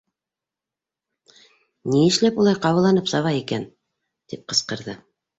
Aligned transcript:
Ни 1.91 1.99
эшләп 2.05 2.39
улай 2.43 2.57
ҡабаланып 2.63 3.11
саба 3.11 3.33
икән?— 3.41 3.67
тип 4.33 4.41
ҡысҡырҙы. 4.53 4.97